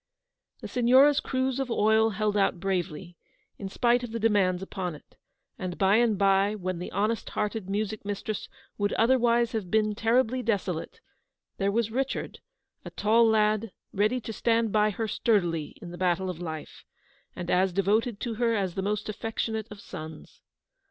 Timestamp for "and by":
5.59-5.97, 5.97-6.55